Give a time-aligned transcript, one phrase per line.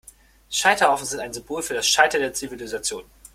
[0.49, 3.03] Scheiterhaufen sind ein Symbol für das Scheitern der Zivilisation.